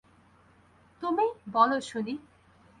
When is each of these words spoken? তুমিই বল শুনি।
তুমিই 1.01 1.31
বল 1.53 1.71
শুনি। 1.81 2.13